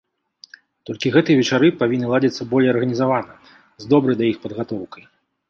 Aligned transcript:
Толькі 0.89 1.11
гэтыя 1.15 1.37
вечары 1.41 1.69
павінны 1.81 2.07
ладзіцца 2.13 2.49
болей 2.55 2.73
арганізавана, 2.73 3.33
з 3.85 3.93
добрай 3.93 4.15
да 4.25 4.29
іх 4.31 4.37
падгатоўкай. 4.49 5.03